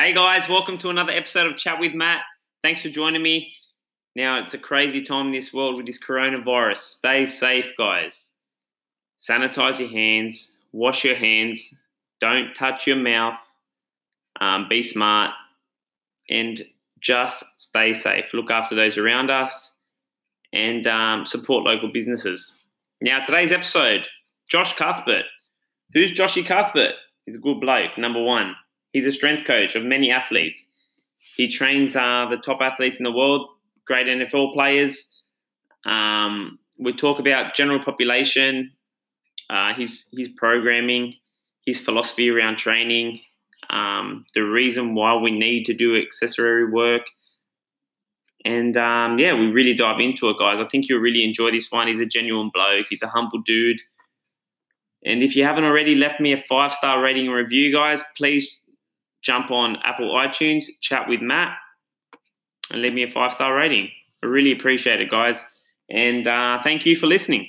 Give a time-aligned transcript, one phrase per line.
[0.00, 2.22] Hey guys, welcome to another episode of Chat with Matt.
[2.62, 3.52] Thanks for joining me.
[4.14, 6.76] Now, it's a crazy time in this world with this coronavirus.
[6.76, 8.30] Stay safe, guys.
[9.18, 11.74] Sanitize your hands, wash your hands,
[12.20, 13.40] don't touch your mouth,
[14.40, 15.32] um, be smart,
[16.30, 16.64] and
[17.00, 18.26] just stay safe.
[18.32, 19.72] Look after those around us
[20.52, 22.52] and um, support local businesses.
[23.00, 24.06] Now, today's episode
[24.48, 25.24] Josh Cuthbert.
[25.92, 26.94] Who's Joshy Cuthbert?
[27.26, 28.54] He's a good bloke, number one.
[28.92, 30.68] He's a strength coach of many athletes.
[31.36, 33.48] He trains uh, the top athletes in the world,
[33.84, 35.06] great NFL players.
[35.84, 38.72] Um, we talk about general population,
[39.50, 41.14] uh, his his programming,
[41.66, 43.20] his philosophy around training,
[43.70, 47.02] um, the reason why we need to do accessory work,
[48.44, 50.60] and um, yeah, we really dive into it, guys.
[50.60, 51.88] I think you'll really enjoy this one.
[51.88, 52.86] He's a genuine bloke.
[52.88, 53.80] He's a humble dude.
[55.04, 58.60] And if you haven't already left me a five star rating and review, guys, please
[59.28, 61.54] jump on Apple iTunes, chat with Matt,
[62.70, 63.90] and leave me a five star rating.
[64.22, 65.38] I really appreciate it, guys.
[65.90, 67.46] And uh, thank you for listening.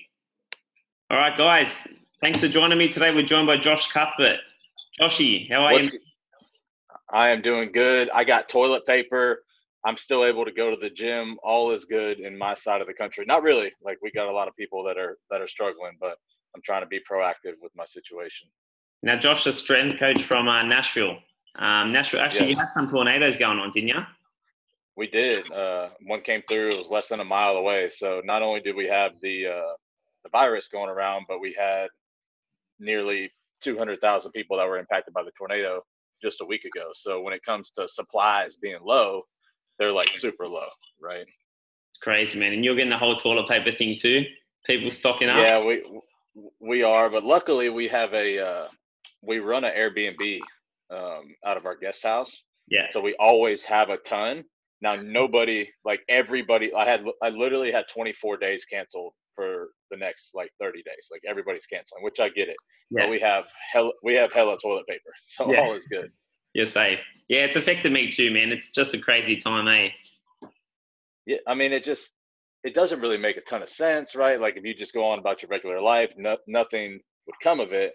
[1.10, 1.88] All right, guys.
[2.20, 3.16] Thanks for joining me today.
[3.16, 4.40] We're joined by Josh Cuthbert.
[5.00, 6.00] Joshy, how are What's, you?
[7.14, 8.10] I am doing good.
[8.14, 9.44] I got toilet paper.
[9.86, 11.38] I'm still able to go to the gym.
[11.42, 13.24] All is good in my side of the country.
[13.26, 13.72] Not really.
[13.82, 16.18] Like we got a lot of people that are that are struggling, but
[16.54, 18.50] I'm trying to be proactive with my situation.
[19.02, 21.20] Now, Josh, the strength coach from uh, Nashville.
[21.58, 22.22] Um, Nashville.
[22.22, 24.02] Actually, you had some tornadoes going on, didn't you?
[24.96, 25.50] We did.
[25.52, 26.72] Uh, one came through.
[26.72, 27.90] It was less than a mile away.
[27.96, 29.74] So not only did we have the uh,
[30.24, 31.88] the virus going around, but we had
[32.80, 35.82] nearly 200,000 people that were impacted by the tornado
[36.22, 36.90] just a week ago.
[36.94, 39.24] So when it comes to supplies being low,
[39.78, 40.68] they're like super low,
[41.02, 41.26] right?
[41.92, 42.54] It's crazy, man.
[42.54, 44.26] And you're getting the whole toilet paper thing too.
[44.66, 45.38] People stocking up.
[45.38, 45.84] Yeah, we
[46.60, 48.68] we are, but luckily we have a uh,
[49.22, 50.40] we run an Airbnb
[50.92, 52.44] um, out of our guest house.
[52.70, 52.88] Yeah.
[52.92, 54.44] So we always have a ton.
[54.82, 60.32] Now nobody, like everybody, I had I literally had 24 days canceled for the next
[60.34, 61.08] like 30 days.
[61.12, 62.58] Like everybody's canceling, which I get it.
[62.92, 63.04] Yeah.
[63.04, 65.62] But we have hell we have hella toilet paper, so yeah.
[65.62, 66.12] all is good.
[66.54, 67.00] You're safe.
[67.28, 68.52] Yeah, it's affected me too, man.
[68.52, 69.90] It's just a crazy time, eh?
[71.28, 72.10] Yeah, I mean, it just
[72.64, 74.42] it doesn't really make a ton of sense, right?
[74.42, 77.72] Like if you just go on about your regular life, no, nothing would come of
[77.72, 77.94] it.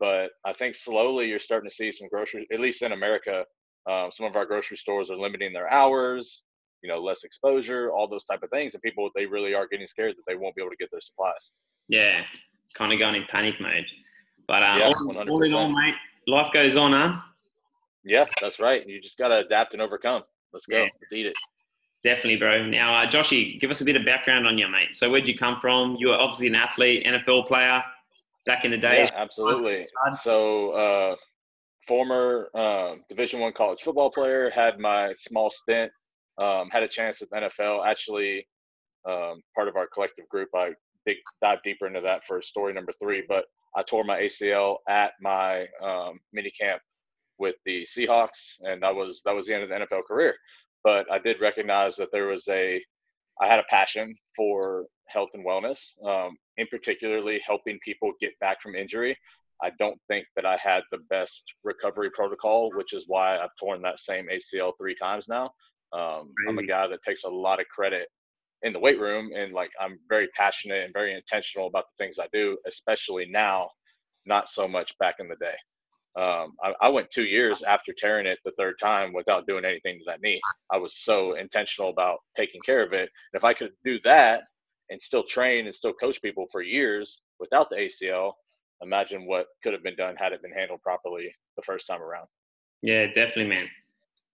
[0.00, 3.44] But I think slowly you're starting to see some grocery, at least in America,
[3.88, 6.44] um, some of our grocery stores are limiting their hours,
[6.82, 9.86] you know, less exposure, all those type of things, and people they really are getting
[9.86, 11.50] scared that they won't be able to get their supplies.
[11.88, 12.22] Yeah,
[12.74, 13.84] kind of going in panic mode.
[14.48, 15.94] But um, yeah, all, all in all, mate,
[16.26, 17.20] life goes on, huh?
[18.02, 18.86] Yeah, that's right.
[18.86, 20.22] You just got to adapt and overcome.
[20.54, 20.78] Let's go.
[20.78, 20.88] Yeah.
[21.00, 21.34] Let's eat it.
[22.02, 22.64] Definitely, bro.
[22.64, 24.94] Now, uh, Joshy, give us a bit of background on you, mate.
[24.94, 25.96] So, where'd you come from?
[25.98, 27.82] You were obviously an athlete, NFL player
[28.50, 29.04] back in the day.
[29.04, 29.86] Yeah, absolutely.
[30.22, 31.16] So, uh,
[31.86, 34.50] former uh, Division One college football player.
[34.50, 35.90] Had my small stint.
[36.38, 37.86] Um, had a chance at NFL.
[37.86, 38.46] Actually,
[39.08, 40.48] um, part of our collective group.
[40.54, 40.70] I
[41.06, 43.22] dig, dive deeper into that for story number three.
[43.28, 43.44] But
[43.76, 46.82] I tore my ACL at my um, mini camp
[47.38, 50.34] with the Seahawks, and that was that was the end of the NFL career.
[50.82, 52.82] But I did recognize that there was a
[53.40, 58.60] I had a passion for health and wellness, um, in particularly helping people get back
[58.62, 59.16] from injury.
[59.62, 63.82] I don't think that I had the best recovery protocol, which is why I've torn
[63.82, 65.50] that same ACL three times now.
[65.92, 68.08] Um, I'm a guy that takes a lot of credit
[68.62, 72.18] in the weight room, and like I'm very passionate and very intentional about the things
[72.18, 73.70] I do, especially now,
[74.26, 75.54] not so much back in the day.
[76.16, 79.98] Um, I, I, went two years after tearing it the third time without doing anything
[79.98, 80.40] to that knee.
[80.72, 83.08] I was so intentional about taking care of it.
[83.32, 84.42] And if I could do that
[84.90, 88.32] and still train and still coach people for years without the ACL,
[88.82, 92.26] imagine what could have been done had it been handled properly the first time around.
[92.82, 93.68] Yeah, definitely, man.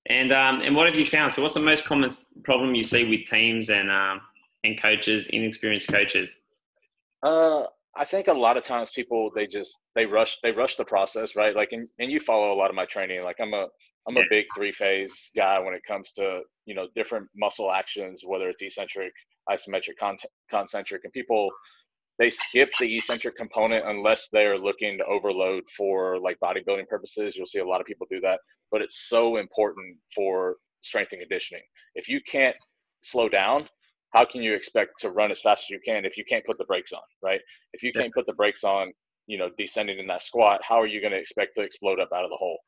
[0.09, 1.33] And um, and what have you found?
[1.33, 2.11] So, what's the most common
[2.45, 4.21] problem you see with teams and um,
[4.63, 6.43] and coaches, inexperienced coaches?
[7.23, 7.65] Uh,
[7.97, 11.35] I think a lot of times people they just they rush they rush the process,
[11.35, 11.57] right?
[11.57, 13.25] Like, and, and you follow a lot of my training.
[13.25, 13.67] Like, I'm a
[14.07, 18.23] I'm a big three phase guy when it comes to you know different muscle actions,
[18.25, 19.13] whether it's eccentric,
[19.51, 20.19] isometric, con-
[20.51, 21.51] concentric, and people
[22.19, 27.37] they skip the eccentric component unless they're looking to overload for like bodybuilding purposes.
[27.37, 28.41] You'll see a lot of people do that,
[28.71, 31.63] but it's so important for strength and conditioning.
[31.95, 32.57] If you can't
[33.05, 33.69] slow down,
[34.15, 36.57] how can you expect to run as fast as you can if you can't put
[36.57, 37.41] the brakes on, right?
[37.75, 38.93] If you can't put the brakes on,
[39.27, 42.09] you know, descending in that squat, how are you going to expect to explode up
[42.15, 42.59] out of the hole,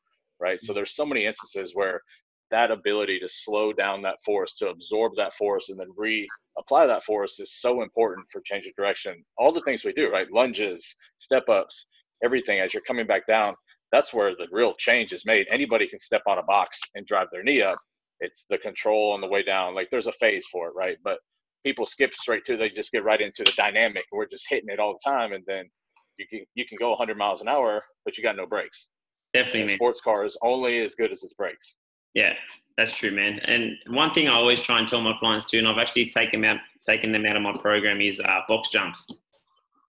[0.40, 0.60] right?
[0.60, 0.74] So mm-hmm.
[0.74, 2.02] there's so many instances where
[2.50, 7.04] that ability to slow down that force, to absorb that force, and then reapply that
[7.04, 9.24] force is so important for change of direction.
[9.36, 10.30] All the things we do, right?
[10.32, 10.84] Lunges,
[11.18, 11.86] step ups,
[12.24, 13.54] everything as you're coming back down,
[13.92, 15.46] that's where the real change is made.
[15.50, 17.76] Anybody can step on a box and drive their knee up.
[18.20, 19.74] It's the control on the way down.
[19.74, 20.96] Like there's a phase for it, right?
[21.04, 21.18] But
[21.64, 24.04] people skip straight to they just get right into the dynamic.
[24.12, 25.70] We're just hitting it all the time, and then
[26.18, 28.88] you can you can go 100 miles an hour, but you got no brakes.
[29.34, 29.74] Definitely.
[29.74, 31.76] Sports car is only as good as its brakes.
[32.18, 32.32] Yeah,
[32.76, 33.38] that's true, man.
[33.44, 36.40] And one thing I always try and tell my clients too, and I've actually taken
[36.40, 39.08] them out, taken them out of my program, is uh, box jumps.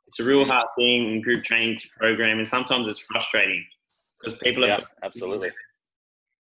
[0.08, 3.66] It's a real hard thing in group training to program, and sometimes it's frustrating
[4.22, 5.50] because people yeah, are absolutely.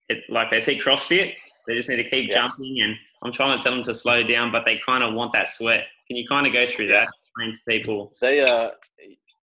[0.09, 1.35] It, like they see CrossFit,
[1.69, 2.35] they just need to keep yeah.
[2.35, 5.33] jumping, and I'm trying to tell them to slow down, but they kind of want
[5.35, 5.85] that sweat.
[6.09, 7.05] Can you kind of go through that?
[7.05, 8.13] Explain to people.
[8.21, 8.71] They, uh,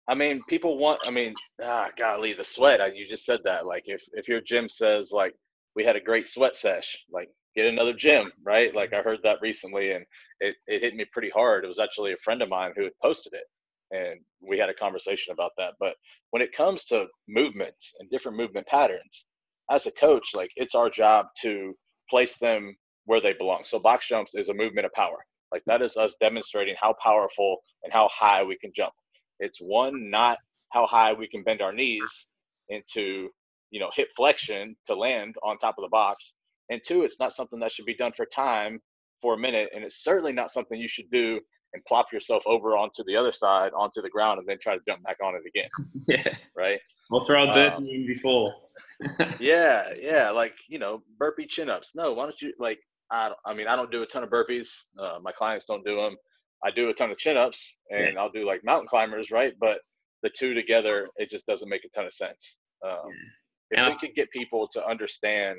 [0.09, 0.99] I mean, people want.
[1.07, 1.31] I mean,
[1.63, 2.81] ah, golly, the sweat.
[2.93, 3.65] You just said that.
[3.65, 5.33] Like, if if your gym says like
[5.75, 8.73] we had a great sweat sesh, like get another gym, right?
[8.75, 10.05] Like I heard that recently, and
[10.39, 11.63] it it hit me pretty hard.
[11.65, 14.73] It was actually a friend of mine who had posted it, and we had a
[14.73, 15.73] conversation about that.
[15.79, 15.95] But
[16.31, 19.25] when it comes to movements and different movement patterns,
[19.71, 21.73] as a coach, like it's our job to
[22.09, 22.75] place them
[23.05, 23.63] where they belong.
[23.65, 25.25] So box jumps is a movement of power.
[25.51, 28.93] Like that is us demonstrating how powerful and how high we can jump.
[29.39, 30.37] It's one, not
[30.71, 32.27] how high we can bend our knees
[32.69, 33.29] into,
[33.75, 36.31] you know, hip flexion to land on top of the box.
[36.69, 38.79] And two, it's not something that should be done for time
[39.21, 39.67] for a minute.
[39.75, 41.37] And it's certainly not something you should do
[41.73, 44.81] and plop yourself over onto the other side, onto the ground, and then try to
[44.87, 45.69] jump back on it again.
[46.07, 46.37] yeah.
[46.55, 46.79] Right.
[47.11, 48.53] We'll throw burpee um, before.
[49.41, 51.91] yeah, yeah, like you know, burpee chin ups.
[51.93, 52.79] No, why don't you like?
[53.11, 54.69] I, I mean, I don't do a ton of burpees.
[54.97, 56.15] Uh, my clients don't do them.
[56.63, 57.61] I do a ton of chin ups,
[57.91, 58.19] and yeah.
[58.19, 59.53] I'll do like mountain climbers, right?
[59.59, 59.79] But
[60.23, 62.55] the two together, it just doesn't make a ton of sense.
[62.83, 63.29] Um, yeah.
[63.71, 65.57] If we could get people to understand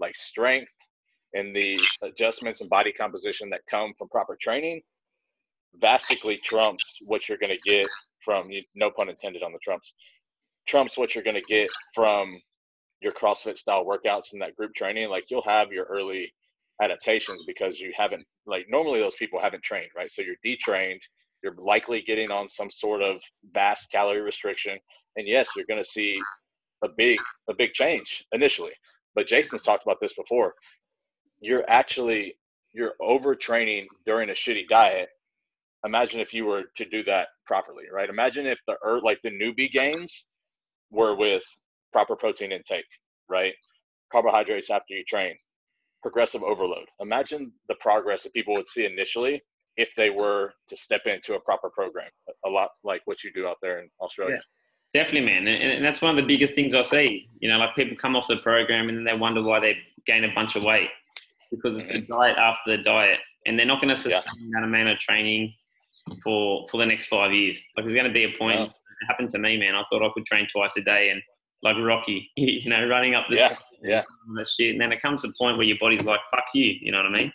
[0.00, 0.72] like strength
[1.34, 4.80] and the adjustments and body composition that come from proper training,
[5.80, 7.86] vastly trumps what you're going to get
[8.24, 9.92] from no pun intended on the trumps
[10.68, 12.40] trumps what you're going to get from
[13.00, 15.08] your CrossFit style workouts and that group training.
[15.08, 16.32] Like you'll have your early
[16.82, 20.10] adaptations because you haven't like normally those people haven't trained, right?
[20.12, 21.00] So you're detrained.
[21.42, 23.20] You're likely getting on some sort of
[23.52, 24.76] vast calorie restriction,
[25.16, 26.18] and yes, you're going to see
[26.82, 28.72] a big a big change initially.
[29.14, 30.54] But Jason's talked about this before.
[31.40, 32.36] You're actually
[32.72, 35.08] you're overtraining during a shitty diet.
[35.84, 38.08] Imagine if you were to do that properly, right?
[38.08, 40.24] Imagine if the er, like the newbie gains
[40.92, 41.42] were with
[41.92, 42.84] proper protein intake,
[43.28, 43.54] right?
[44.10, 45.34] Carbohydrates after you train,
[46.02, 46.86] progressive overload.
[47.00, 49.42] Imagine the progress that people would see initially
[49.76, 52.10] if they were to step into a proper program,
[52.44, 54.34] a lot like what you do out there in Australia.
[54.36, 54.57] Yeah,
[54.92, 55.46] definitely, man.
[55.46, 57.28] And, and that's one of the biggest things I see.
[57.40, 60.24] You know, like people come off the program and then they wonder why they gain
[60.24, 60.88] a bunch of weight
[61.50, 62.00] because it's mm-hmm.
[62.00, 63.18] the diet after the diet.
[63.46, 64.60] And they're not going to sustain yeah.
[64.60, 65.54] that amount of training
[66.22, 67.58] for for the next five years.
[67.76, 68.60] Like there's going to be a point
[69.00, 69.74] it happened to me, man.
[69.74, 71.22] I thought I could train twice a day and
[71.62, 74.02] like Rocky, you know, running up this yeah, yeah.
[74.36, 74.72] that shit.
[74.72, 76.98] And then it comes to a point where your body's like, fuck you, you know
[76.98, 77.32] what I mean?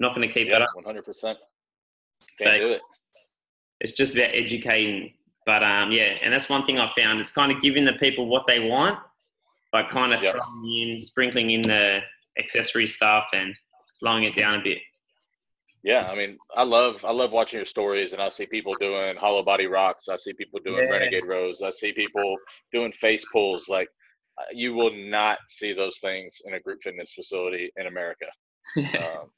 [0.00, 0.68] not going to keep yeah, that up.
[0.84, 1.04] 100%.
[1.04, 1.36] Can't
[2.38, 2.82] so do it.
[3.80, 5.12] It's just about educating.
[5.46, 7.20] But um, yeah, and that's one thing I found.
[7.20, 8.98] It's kind of giving the people what they want,
[9.72, 10.34] but kind of yep.
[10.34, 12.00] throwing in, sprinkling in the
[12.38, 13.54] accessory stuff and
[13.92, 14.78] slowing it down a bit
[15.82, 19.16] yeah i mean i love i love watching your stories and i see people doing
[19.16, 20.90] hollow body rocks i see people doing yeah.
[20.90, 22.36] renegade rows i see people
[22.72, 23.88] doing face pulls like
[24.38, 28.26] uh, you will not see those things in a group fitness facility in america
[28.76, 29.30] um,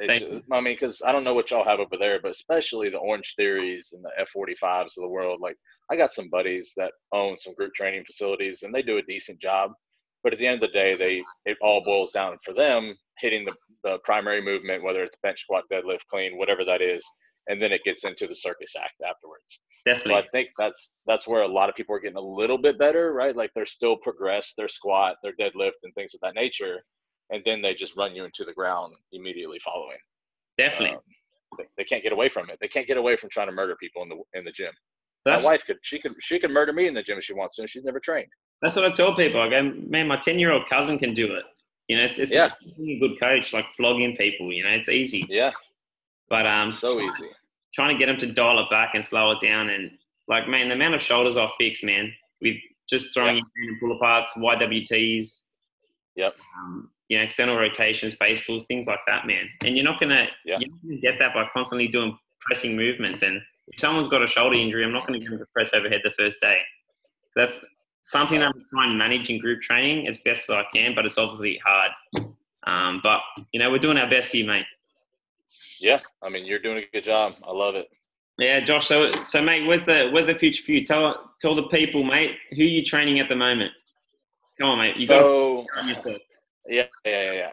[0.00, 2.98] just, i mean because i don't know what y'all have over there but especially the
[2.98, 5.56] orange theories and the f45s of the world like
[5.90, 9.40] i got some buddies that own some group training facilities and they do a decent
[9.40, 9.70] job
[10.22, 13.42] but at the end of the day they it all boils down for them hitting
[13.44, 17.04] the, the primary movement, whether it's bench, squat, deadlift, clean, whatever that is,
[17.48, 19.60] and then it gets into the circus act afterwards.
[19.86, 20.12] Definitely.
[20.12, 22.78] So I think that's that's where a lot of people are getting a little bit
[22.78, 23.36] better, right?
[23.36, 26.82] Like they're still progress their squat, their deadlift, and things of that nature,
[27.30, 29.98] and then they just run you into the ground immediately following.
[30.58, 30.96] Definitely.
[30.96, 31.02] Um,
[31.58, 32.58] they, they, can't get away from it.
[32.60, 34.72] They can't get away from trying to murder people in the in the gym.
[35.24, 37.34] That's, My wife could she could she could murder me in the gym if she
[37.34, 37.62] wants to.
[37.62, 38.28] And she's never trained.
[38.62, 39.40] That's what I tell people.
[39.40, 41.44] I go, man, my ten year old cousin can do it.
[41.88, 42.48] You know, it's it's yeah.
[42.62, 44.52] a good coach, like flogging people.
[44.52, 45.26] You know, it's easy.
[45.28, 45.52] Yeah.
[46.28, 47.28] But um, so easy.
[47.74, 49.90] Trying to get them to dial it back and slow it down, and
[50.28, 52.56] like man, the amount of shoulders I fix, man, with
[52.88, 53.44] just throwing yep.
[53.68, 55.42] in pull aparts, YWTs.
[56.16, 56.36] Yep.
[56.58, 59.48] Um, you know, external rotations, face pulls, things like that, man.
[59.64, 60.58] And you're not gonna, yeah.
[60.58, 63.22] you're not gonna get that by constantly doing pressing movements.
[63.22, 65.74] And if someone's got a shoulder injury, I'm not going to get them to press
[65.74, 66.58] overhead the first day.
[67.32, 67.60] So that's
[68.02, 71.04] something that I'm trying to manage in group training as best as I can, but
[71.04, 71.90] it's obviously hard.
[72.66, 73.20] Um, but
[73.52, 74.66] you know, we're doing our best here, mate.
[75.80, 77.34] Yeah, I mean, you're doing a good job.
[77.46, 77.88] I love it.
[78.38, 78.86] Yeah, Josh.
[78.86, 80.84] So, so mate, where's the where's the future for you?
[80.84, 83.72] Tell tell the people, mate, who are you training at the moment?
[84.58, 84.96] Come on, mate.
[84.96, 86.20] You so, got
[86.68, 87.50] yeah, yeah, yeah, yeah.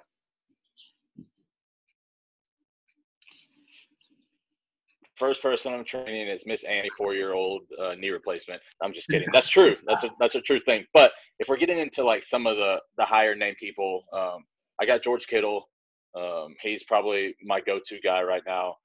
[5.18, 8.62] First person I'm training is Miss Annie, four-year-old uh, knee replacement.
[8.82, 9.28] I'm just kidding.
[9.32, 9.76] That's true.
[9.88, 10.86] That's a that's a true thing.
[10.94, 14.44] But if we're getting into like some of the the higher name people, um,
[14.82, 15.70] I got George Kittle.
[16.16, 18.76] Um, he's probably my go-to guy right now.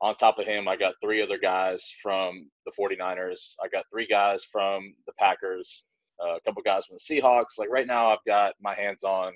[0.00, 3.54] On top of him, I got three other guys from the 49ers.
[3.62, 5.84] I got three guys from the Packers,
[6.24, 7.58] uh, a couple guys from the Seahawks.
[7.58, 9.32] Like right now, I've got my hands on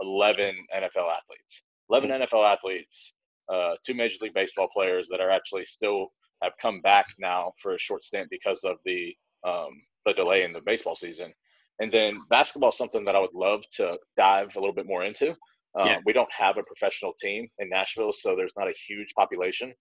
[0.00, 1.62] 11 NFL athletes.
[1.90, 2.52] 11 NFL hmm.
[2.52, 3.14] athletes,
[3.52, 6.08] uh, two Major League Baseball players that are actually still
[6.42, 9.14] have come back now for a short stint because of the
[9.46, 9.70] um,
[10.06, 11.32] the delay in the baseball season.
[11.80, 15.04] And then basketball is something that I would love to dive a little bit more
[15.04, 15.30] into.
[15.78, 15.98] Um, yeah.
[16.06, 19.74] We don't have a professional team in Nashville, so there's not a huge population.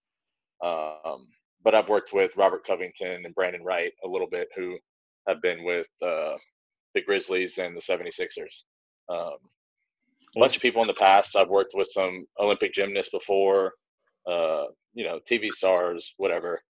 [0.63, 1.27] Um,
[1.63, 4.77] but I've worked with Robert Covington and Brandon Wright a little bit, who
[5.27, 6.35] have been with uh,
[6.95, 8.63] the Grizzlies and the 76ers.
[9.09, 9.37] Um,
[10.35, 11.35] a bunch of people in the past.
[11.35, 13.73] I've worked with some Olympic gymnasts before,
[14.29, 16.61] uh, you know, TV stars, whatever.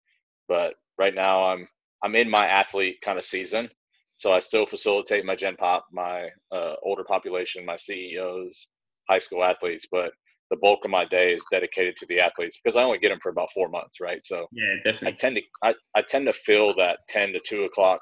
[0.47, 1.67] But right now, I'm
[2.03, 3.69] I'm in my athlete kind of season,
[4.17, 8.67] so I still facilitate my Gen Pop, my uh, older population, my CEOs,
[9.09, 10.11] high school athletes, but
[10.49, 13.19] the bulk of my day is dedicated to the athletes because I only get them
[13.23, 14.21] for about four months, right?
[14.23, 15.07] So yeah, definitely.
[15.07, 18.01] I tend to I, I tend to fill that ten to two o'clock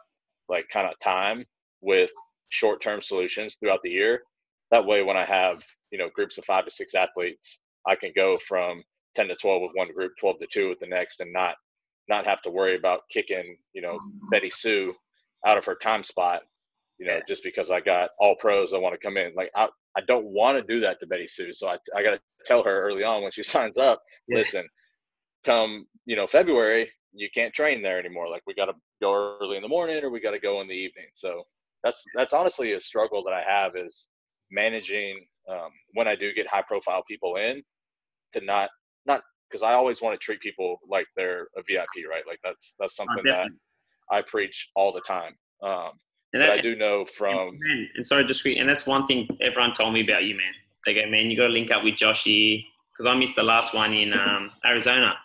[0.49, 1.45] like kind of time
[1.81, 2.09] with
[2.49, 4.23] short term solutions throughout the year.
[4.71, 8.11] That way, when I have you know groups of five to six athletes, I can
[8.15, 8.83] go from
[9.15, 11.55] ten to twelve with one group, twelve to two with the next, and not
[12.09, 13.99] not have to worry about kicking you know
[14.31, 14.93] Betty Sue
[15.45, 16.41] out of her time spot
[17.01, 19.33] you know, just because I got all pros I want to come in.
[19.35, 21.51] Like I, I don't want to do that to Betty Sue.
[21.51, 24.37] So I, I got to tell her early on when she signs up, yeah.
[24.37, 24.67] listen,
[25.43, 28.29] come, you know, February, you can't train there anymore.
[28.29, 30.67] Like we got to go early in the morning or we got to go in
[30.67, 31.07] the evening.
[31.15, 31.41] So
[31.83, 34.05] that's, that's honestly a struggle that I have is
[34.51, 35.13] managing
[35.49, 37.63] um, when I do get high profile people in
[38.33, 38.69] to not,
[39.05, 42.23] not, cause I always want to treat people like they're a VIP, right?
[42.27, 43.49] Like that's, that's oh, something oh, that
[44.11, 45.33] I preach all the time.
[45.63, 45.91] Um,
[46.33, 49.73] and that, I do know from and, and sorry, just and that's one thing everyone
[49.73, 50.53] told me about you, man.
[50.85, 53.73] They go, man, you got to link up with Joshy because I missed the last
[53.73, 55.15] one in um, Arizona.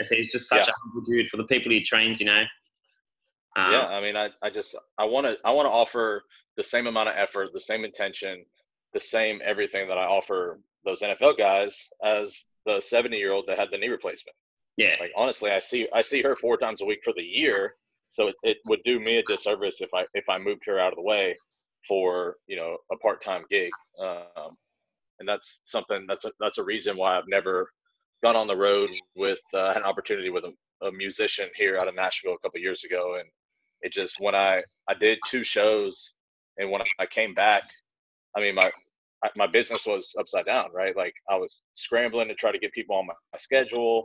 [0.00, 0.70] I say he's just such yeah.
[0.70, 2.42] a humble dude for the people he trains, you know.
[3.56, 6.22] Um, yeah, I mean, I, I just I want to I want to offer
[6.56, 8.44] the same amount of effort, the same intention,
[8.96, 12.34] the same everything that I offer those NFL guys as
[12.64, 14.34] the 70 year old that had the knee replacement.
[14.78, 14.94] Yeah.
[14.98, 17.74] Like honestly, I see I see her four times a week for the year,
[18.14, 20.92] so it, it would do me a disservice if I if I moved her out
[20.92, 21.34] of the way
[21.86, 23.70] for you know a part time gig.
[24.00, 24.56] Um,
[25.18, 27.70] and that's something that's a that's a reason why I've never
[28.22, 31.94] gone on the road with uh, an opportunity with a, a, musician here out of
[31.94, 33.28] Nashville a couple years ago, and
[33.82, 36.12] it just when I I did two shows,
[36.58, 37.62] and when I came back,
[38.36, 38.70] I mean my
[39.36, 40.96] my business was upside down, right?
[40.96, 44.04] Like I was scrambling to try to get people on my, my schedule,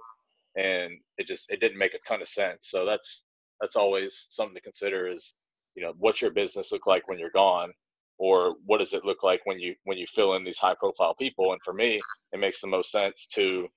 [0.57, 2.59] and it just it didn't make a ton of sense.
[2.63, 3.23] So that's
[3.59, 5.33] that's always something to consider is
[5.75, 7.71] you know what's your business look like when you're gone
[8.17, 11.15] or what does it look like when you when you fill in these high profile
[11.15, 11.99] people and for me
[12.33, 13.67] it makes the most sense to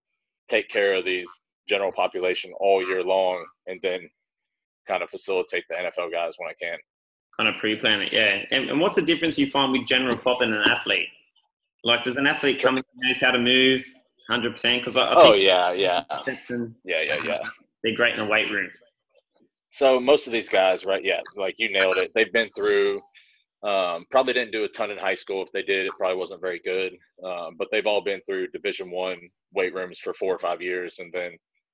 [0.50, 1.28] take care of these
[1.68, 4.00] general population all year long and then
[4.86, 6.78] kind of facilitate the NFL guys when I can.
[7.38, 8.42] Kind of pre-plan it, yeah.
[8.50, 11.08] And, and what's the difference you find with general pop and an athlete?
[11.85, 13.85] Like, does an athlete come in knows how to move
[14.31, 14.79] 100%?
[14.79, 16.35] Because I, I oh yeah, yeah, yeah,
[16.85, 17.43] yeah, yeah.
[17.83, 18.71] They're great in the weight room.
[19.73, 21.05] So most of these guys, right?
[21.05, 22.12] Yeah, like you nailed it.
[22.14, 23.03] They've been through.
[23.62, 25.43] Um, probably didn't do a ton in high school.
[25.43, 26.93] If they did, it probably wasn't very good.
[27.25, 29.19] Um, but they've all been through Division One
[29.55, 31.33] weight rooms for four or five years, and then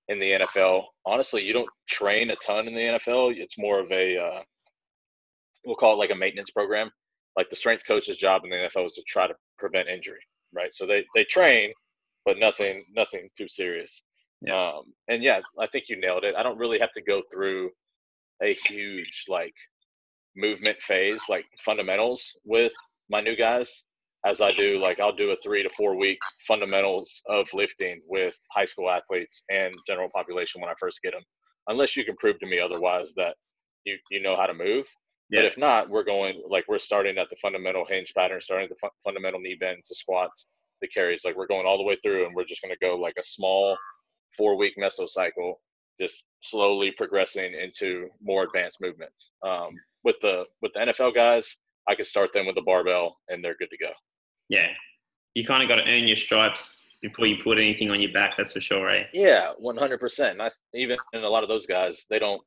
[0.08, 3.34] in the NFL, honestly, you don't train a ton in the NFL.
[3.36, 4.40] It's more of a uh,
[5.64, 6.90] we'll call it like a maintenance program.
[7.36, 10.20] Like the strength coach's job in the NFL is to try to prevent injury,
[10.54, 10.74] right?
[10.74, 11.72] So they they train,
[12.24, 14.02] but nothing nothing too serious.
[14.42, 14.54] Yeah.
[14.54, 16.34] Um, and yeah, I think you nailed it.
[16.36, 17.70] I don't really have to go through
[18.42, 19.54] a huge like
[20.36, 22.72] movement phase, like fundamentals with
[23.10, 23.68] my new guys,
[24.24, 24.76] as I do.
[24.78, 29.42] Like I'll do a three to four week fundamentals of lifting with high school athletes
[29.50, 31.22] and general population when I first get them,
[31.68, 33.34] unless you can prove to me otherwise that
[33.84, 34.86] you you know how to move.
[35.32, 38.70] But if not, we're going like we're starting at the fundamental hinge pattern, starting at
[38.70, 40.46] the fu- fundamental knee bend to squats,
[40.80, 41.24] the carries.
[41.24, 43.24] Like we're going all the way through, and we're just going to go like a
[43.24, 43.76] small
[44.36, 45.54] four week mesocycle
[46.00, 49.30] just slowly progressing into more advanced movements.
[49.46, 51.46] Um, with the with the NFL guys,
[51.88, 53.90] I can start them with a the barbell and they're good to go.
[54.48, 54.68] Yeah,
[55.34, 58.36] you kind of got to earn your stripes before you put anything on your back.
[58.36, 59.06] That's for sure, right?
[59.12, 60.40] Yeah, one hundred percent.
[60.74, 62.40] Even in a lot of those guys, they don't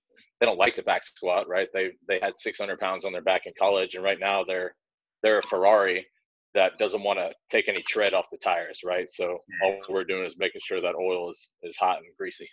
[0.44, 1.70] they don't like the back squat, right?
[1.74, 4.76] They they had six hundred pounds on their back in college, and right now they're
[5.22, 6.06] they're a Ferrari
[6.54, 9.08] that doesn't want to take any tread off the tires, right?
[9.10, 12.50] So all we're doing is making sure that oil is is hot and greasy.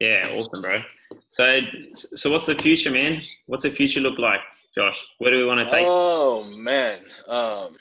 [0.00, 0.82] Yeah, awesome, bro.
[1.28, 1.60] So,
[1.94, 3.22] so what's the future, man?
[3.46, 4.40] What's the future look like,
[4.76, 5.00] Josh?
[5.18, 5.86] Where do we want to take?
[5.86, 7.76] Oh man, um,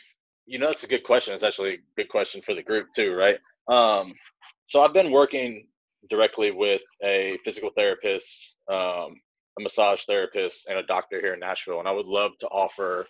[0.45, 1.33] you know that's a good question.
[1.33, 3.37] It's actually a good question for the group too, right?
[3.67, 4.13] Um,
[4.67, 5.65] so I've been working
[6.09, 8.27] directly with a physical therapist,
[8.71, 9.15] um,
[9.57, 13.05] a massage therapist, and a doctor here in Nashville, and I would love to offer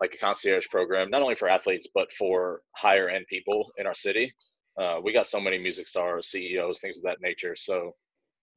[0.00, 3.94] like a concierge program, not only for athletes but for higher end people in our
[3.94, 4.32] city.
[4.80, 7.54] Uh, we got so many music stars, CEOs, things of that nature.
[7.56, 7.92] So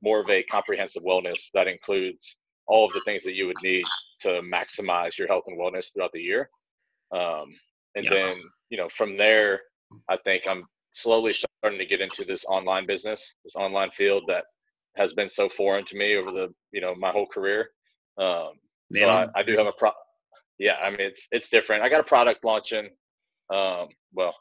[0.02, 3.86] more of a comprehensive wellness that includes all of the things that you would need
[4.22, 6.50] to maximize your health and wellness throughout the year.
[7.14, 7.46] Um,
[7.96, 8.10] and yeah.
[8.14, 8.32] then,
[8.70, 9.62] you know, from there,
[10.10, 10.66] I think I'm
[10.98, 14.46] slowly starting to get into this online business, this online field that
[14.96, 17.70] has been so foreign to me over the, you know, my whole career.
[18.18, 18.54] Um,
[18.94, 19.92] so I, I, do have a pro.
[20.58, 21.84] Yeah, I mean, it's it's different.
[21.84, 22.90] I got a product launching.
[23.54, 24.34] Um, well,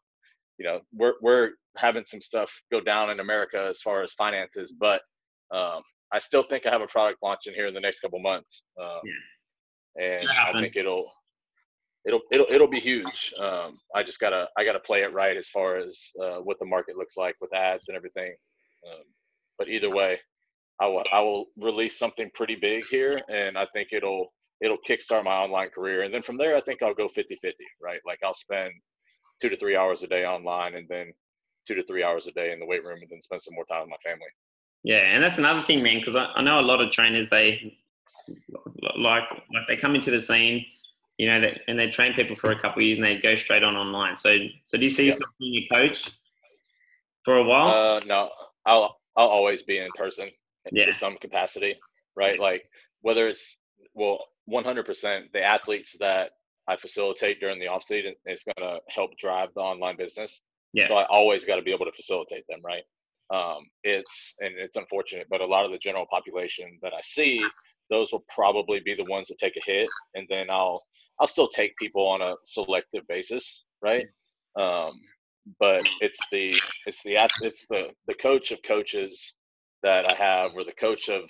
[0.59, 4.73] you know, we're we're having some stuff go down in America as far as finances,
[4.79, 5.03] but
[5.55, 5.83] um,
[6.13, 9.01] I still think I have a product launching here in the next couple months, um,
[9.99, 10.05] yeah.
[10.05, 11.11] and I think it'll
[12.07, 13.35] it'll it'll it'll be huge.
[13.41, 16.67] Um, I just gotta I gotta play it right as far as uh, what the
[16.67, 18.35] market looks like with ads and everything.
[18.89, 19.03] Um,
[19.59, 20.19] but either way,
[20.81, 25.25] I will I will release something pretty big here, and I think it'll it'll kickstart
[25.25, 28.01] my online career, and then from there I think I'll go 50-50, right?
[28.07, 28.73] Like I'll spend
[29.43, 31.13] two to three hours a day online, and then
[31.69, 33.67] two to three hours a day in the weight room, and then spend some more
[33.67, 34.29] time with my family.
[34.83, 35.99] Yeah, and that's another thing, man.
[35.99, 37.77] Because I, I know a lot of trainers they
[38.99, 40.65] like like they come into the scene,
[41.19, 43.35] you know, that, and they train people for a couple of years and they go
[43.35, 44.17] straight on online.
[44.17, 46.11] So, so do you see yourself being a coach
[47.25, 47.69] for a while?
[47.69, 48.31] Uh, no,
[48.67, 50.29] I'll I'll always be in person
[50.73, 50.87] yeah.
[50.87, 51.77] to some capacity,
[52.17, 52.39] right?
[52.39, 52.69] Like
[53.01, 53.57] whether it's
[53.95, 54.19] well,
[54.51, 56.33] 100% the athletes that
[56.69, 60.41] I facilitate during the off season is going to help drive the online business.
[60.75, 60.89] Yeah.
[60.89, 62.83] So I always got to be able to facilitate them, right?
[63.33, 67.45] um, it's and it's unfortunate, but a lot of the general population that I see,
[67.91, 70.83] those will probably be the ones that take a hit, and then I'll
[71.21, 74.07] I'll still take people on a selective basis, right?
[74.59, 74.93] Um,
[75.61, 76.55] but it's the
[76.87, 79.35] it's the it's the the coach of coaches
[79.83, 81.23] that I have, or the coach of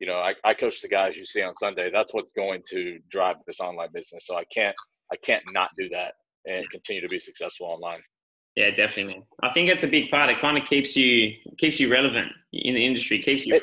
[0.00, 1.90] you know I, I coach the guys you see on Sunday.
[1.90, 4.24] That's what's going to drive this online business.
[4.26, 4.76] So I can't
[5.12, 6.14] I can't not do that
[6.46, 8.00] and continue to be successful online.
[8.56, 9.22] Yeah, definitely, man.
[9.42, 10.30] I think it's a big part.
[10.30, 13.56] It kind of keeps you keeps you relevant in the industry, keeps you.
[13.56, 13.62] It,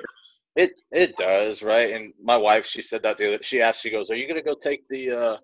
[0.55, 1.93] it, it does, right?
[1.93, 3.43] And my wife, she said that the other.
[3.43, 5.37] She asked, she goes, "Are you going to go take the uh,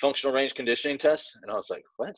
[0.00, 2.14] functional range conditioning test?" And I was like, "What?"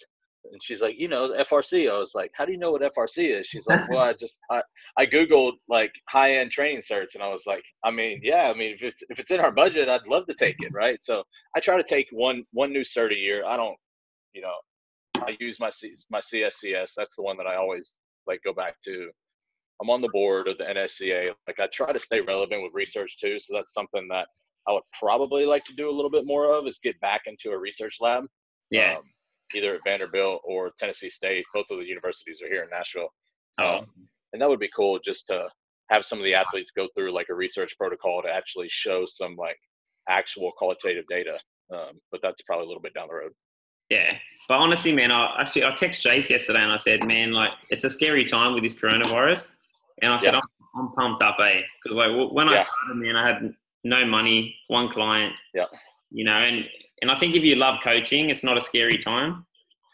[0.53, 2.83] And she's like, "You know, the FRC." I was like, "How do you know what
[2.83, 4.63] FRC is?" She's like, "Well, I just I,
[4.97, 8.55] I googled like high end training certs, and I was like, I mean, yeah, I
[8.55, 11.25] mean, if it's if it's in our budget, I'd love to take it, right?" So
[11.57, 13.41] I try to take one one new cert a year.
[13.47, 13.77] I don't,
[14.33, 14.55] you know,
[15.17, 16.91] I use my C, my CSCS.
[16.97, 17.93] That's the one that I always
[18.27, 19.11] like go back to.
[19.81, 21.31] I'm on the board of the NSCA.
[21.47, 23.39] Like I try to stay relevant with research too.
[23.39, 24.27] So that's something that
[24.69, 27.51] I would probably like to do a little bit more of is get back into
[27.55, 28.25] a research lab.
[28.71, 28.97] Yeah.
[28.97, 29.03] Um,
[29.55, 31.45] either at Vanderbilt or Tennessee State.
[31.55, 33.09] Both of the universities are here in Nashville.
[33.59, 33.79] Oh.
[33.79, 33.87] Um,
[34.33, 35.49] and that would be cool just to
[35.91, 39.37] have some of the athletes go through like a research protocol to actually show some
[39.37, 39.57] like
[40.09, 41.39] actual qualitative data.
[41.73, 43.33] Um, but that's probably a little bit down the road.
[43.89, 44.17] Yeah,
[44.49, 47.85] but honestly, man, I actually I texted Jace yesterday and I said, man, like it's
[47.85, 49.51] a scary time with this coronavirus,
[50.03, 50.41] and I said yeah.
[50.75, 51.61] I'm, I'm, pumped up, eh?
[51.83, 52.65] Because like when I yeah.
[52.65, 53.55] started, man, I had
[53.89, 55.35] no money, one client.
[55.55, 55.65] Yeah.
[56.11, 56.65] You know, and
[57.03, 59.45] and I think if you love coaching, it's not a scary time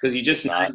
[0.01, 0.69] because you just know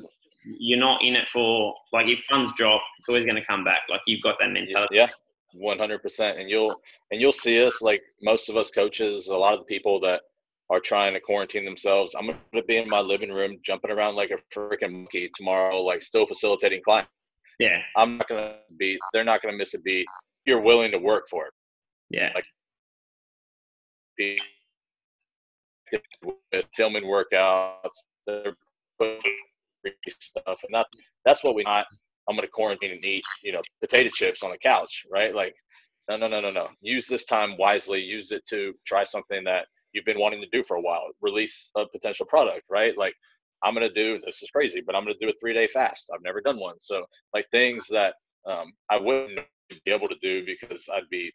[0.60, 3.82] you're not in it for like if funds drop, it's always going to come back.
[3.90, 4.96] Like you've got that mentality.
[4.96, 5.10] Yeah.
[5.56, 6.74] 100% and you'll
[7.12, 10.22] and you'll see us like most of us coaches a lot of the people that
[10.70, 12.14] are trying to quarantine themselves.
[12.18, 15.82] I'm going to be in my living room jumping around like a freaking monkey tomorrow,
[15.82, 17.10] like still facilitating clients.
[17.60, 17.80] Yeah.
[17.96, 20.06] I'm not going to be, they're not going to miss a beat.
[20.46, 21.54] You're willing to work for it.
[22.10, 22.32] Yeah.
[22.36, 22.46] Like,
[24.18, 24.40] be
[26.76, 27.90] filming workouts,
[30.20, 30.60] stuff.
[30.64, 30.88] And that,
[31.26, 31.86] that's what we not,
[32.30, 35.34] I'm to quarantine and eat, you know, potato chips on the couch, right?
[35.34, 35.56] Like,
[36.10, 36.68] no, no, no, no, no.
[36.82, 38.02] Use this time wisely.
[38.02, 41.70] Use it to try something that you've been wanting to do for a while release
[41.76, 43.16] a potential product right like
[43.64, 46.24] i'm to do this is crazy but i'm to do a three day fast i've
[46.24, 47.04] never done one so
[47.34, 48.14] like things that
[48.46, 51.32] um, i wouldn't be able to do because i'd be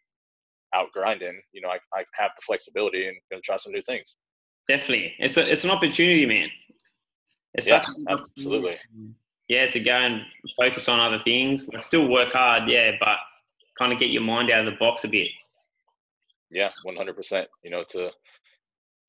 [0.73, 3.81] out grinding you know i, I have the flexibility and going to try some new
[3.83, 4.15] things.
[4.67, 5.13] Definitely.
[5.19, 6.49] It's a it's an opportunity man.
[7.53, 8.77] It's yeah, absolutely.
[9.49, 10.21] yeah to go and
[10.57, 13.17] focus on other things like still work hard yeah but
[13.77, 15.29] kind of get your mind out of the box a bit.
[16.49, 18.09] Yeah 100% you know to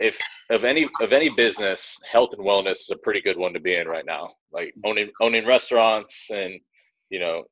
[0.01, 0.19] if
[0.51, 3.77] of any of any business, health and wellness is a pretty good one to be
[3.77, 4.33] in right now.
[4.53, 6.61] Like owning owning restaurants and
[7.11, 7.45] you know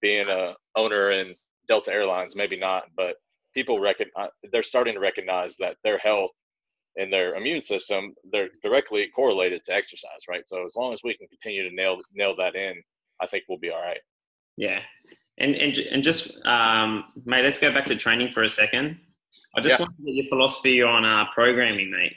[0.00, 1.34] being a owner in
[1.68, 3.16] Delta Airlines, maybe not, but
[3.54, 6.30] people reckon uh, they're starting to recognize that their health
[6.96, 10.42] and their immune system they're directly correlated to exercise, right?
[10.46, 12.74] So as long as we can continue to nail nail that in,
[13.20, 14.00] I think we'll be all right.
[14.56, 14.80] Yeah,
[15.38, 18.98] and and and just um, mate, let's go back to training for a second.
[19.56, 19.84] I just yeah.
[19.84, 22.16] want to get your philosophy on uh, programming, mate.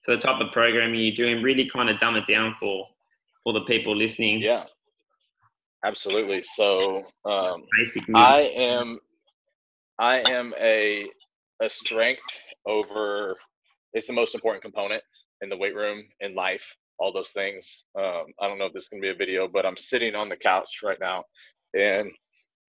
[0.00, 2.86] So the type of programming you're doing, really kind of dumb it down for
[3.42, 4.40] for the people listening.
[4.40, 4.64] Yeah,
[5.84, 6.44] absolutely.
[6.56, 7.64] So um.
[8.14, 8.98] I am,
[10.00, 11.06] I am a
[11.62, 12.24] a strength
[12.66, 13.36] over.
[13.92, 15.02] It's the most important component
[15.42, 16.64] in the weight room in life.
[16.98, 17.66] All those things.
[17.98, 20.36] Um, I don't know if this can be a video, but I'm sitting on the
[20.36, 21.24] couch right now,
[21.74, 22.10] and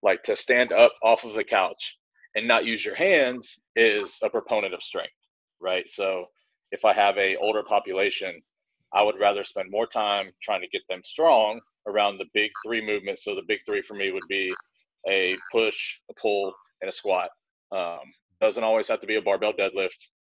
[0.04, 1.96] like to stand up off of the couch
[2.36, 5.14] and not use your hands is a proponent of strength,
[5.62, 5.86] right?
[5.90, 6.26] So
[6.72, 8.42] if I have a older population,
[8.94, 12.86] I would rather spend more time trying to get them strong around the big three
[12.86, 13.24] movements.
[13.24, 14.52] So the big three for me would be
[15.08, 17.30] a push, a pull, and a squat.
[17.72, 18.00] Um,
[18.40, 19.90] doesn't always have to be a barbell deadlift.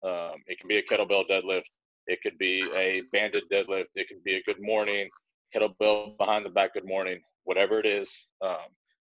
[0.05, 1.65] Um, it can be a kettlebell deadlift.
[2.07, 3.87] It could be a banded deadlift.
[3.95, 5.09] It could be a good morning
[5.55, 7.21] kettlebell behind the back good morning.
[7.45, 8.11] Whatever it is.
[8.43, 8.67] Um,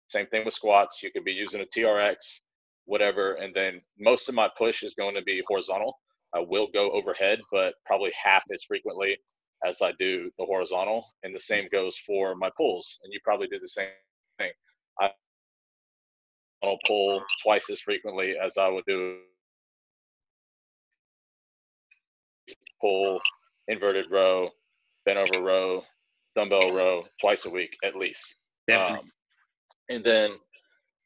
[0.09, 1.03] same thing with squats.
[1.03, 2.17] You could be using a TRX
[2.91, 3.35] whatever.
[3.35, 5.99] And then most of my push is going to be horizontal.
[6.35, 9.17] I will go overhead, but probably half as frequently
[9.65, 11.05] as I do the horizontal.
[11.23, 12.99] And the same goes for my pulls.
[13.05, 13.89] And you probably do the same
[14.39, 14.51] thing.
[15.01, 15.11] I
[16.63, 19.19] will pull twice as frequently as I would do
[22.81, 23.21] pull
[23.69, 24.49] inverted row,
[25.05, 25.83] bent over row,
[26.35, 28.35] dumbbell row twice a week at least.
[28.97, 29.11] Um,
[29.89, 30.31] and then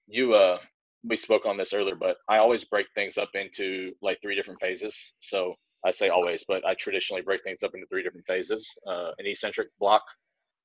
[0.07, 0.59] you uh
[1.07, 4.61] we spoke on this earlier, but I always break things up into like three different
[4.61, 4.97] phases.
[5.21, 8.67] So I say always, but I traditionally break things up into three different phases.
[8.87, 10.03] Uh, an eccentric block,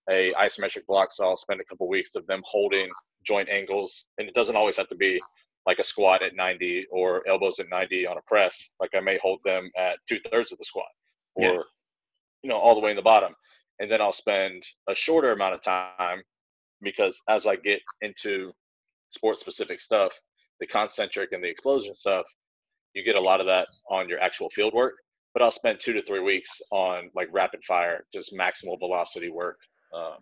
[0.10, 1.10] a isometric block.
[1.14, 2.88] So I'll spend a couple weeks of them holding
[3.26, 5.20] joint angles, and it doesn't always have to be
[5.66, 8.56] like a squat at 90 or elbows at 90 on a press.
[8.80, 10.88] Like I may hold them at two thirds of the squat,
[11.36, 11.60] or yeah.
[12.44, 13.34] you know all the way in the bottom,
[13.80, 16.22] and then I'll spend a shorter amount of time
[16.82, 18.52] because as I get into
[19.12, 20.12] sport specific stuff,
[20.60, 22.26] the concentric and the explosion stuff,
[22.94, 24.96] you get a lot of that on your actual field work.
[25.34, 29.58] But I'll spend two to three weeks on like rapid fire, just maximal velocity work.
[29.94, 30.18] Um,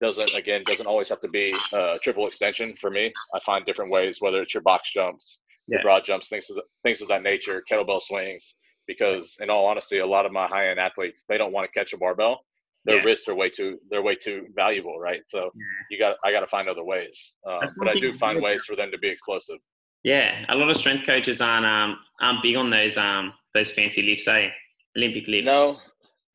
[0.00, 3.12] doesn't again doesn't always have to be uh, triple extension for me.
[3.34, 5.76] I find different ways, whether it's your box jumps, yeah.
[5.76, 8.54] your broad jumps, things of the, things of that nature, kettlebell swings.
[8.88, 11.78] Because in all honesty, a lot of my high end athletes they don't want to
[11.78, 12.40] catch a barbell
[12.84, 13.04] their yeah.
[13.04, 15.22] wrists are way too they're way too valuable, right?
[15.28, 15.64] So yeah.
[15.90, 18.76] you got I got to find other ways, um, but I do find ways for
[18.76, 19.58] them to be explosive.
[20.02, 24.02] Yeah, a lot of strength coaches aren't um aren't big on those um those fancy
[24.02, 24.48] lifts, eh?
[24.96, 25.46] Olympic lifts.
[25.46, 25.78] No,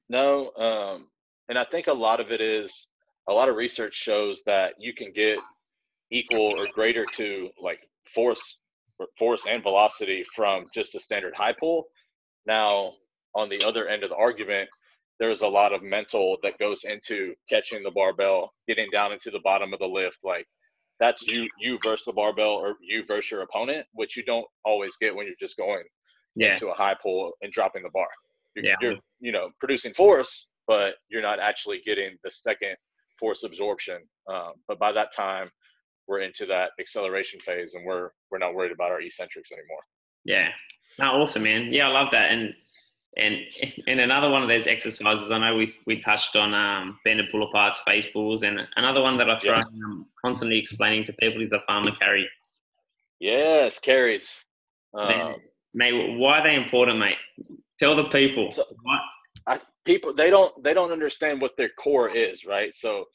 [0.10, 1.08] no, um,
[1.50, 2.88] and I think a lot of it is
[3.30, 5.40] a lot of research shows that you can get
[6.12, 7.80] equal or greater to like
[8.14, 8.58] force
[9.18, 11.86] force and velocity from just a standard high pull.
[12.46, 12.92] Now,
[13.36, 14.70] on the other end of the argument,
[15.20, 19.40] there's a lot of mental that goes into catching the barbell, getting down into the
[19.44, 20.18] bottom of the lift.
[20.24, 20.48] Like
[21.00, 24.92] that's you you versus the barbell or you versus your opponent, which you don't always
[25.00, 25.84] get when you're just going
[26.36, 26.54] yeah.
[26.54, 28.08] into a high pull and dropping the bar.
[28.56, 28.76] You're, yeah.
[28.82, 32.76] you're you know producing force, but you're not actually getting the second
[33.20, 34.00] force absorption.
[34.30, 35.50] Um, but by that time,
[36.08, 39.82] we're into that acceleration phase, and we're we're not worried about our eccentrics anymore.
[40.24, 40.50] Yeah,
[41.00, 41.72] no, awesome, man.
[41.72, 42.54] Yeah, I love that, and
[43.18, 43.38] and
[43.88, 47.52] in another one of those exercises, I know we, we touched on um, band pull
[47.52, 49.62] aparts, face pulls, and another one that I throw yeah.
[49.86, 52.30] um, constantly explaining to people is the farmer carry.
[53.20, 54.30] Yes, carries.
[54.94, 55.36] Um,
[55.74, 57.18] mate, why are they important, mate?
[57.80, 58.52] Tell the people.
[58.54, 59.00] So, what?
[59.88, 62.74] People they don't they don't understand what their core is, right?
[62.76, 63.06] So,